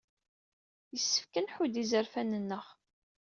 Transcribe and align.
Yessefk 0.93 1.33
ad 1.39 1.43
nḥudd 1.45 1.75
izerfan-nneɣ. 1.83 2.65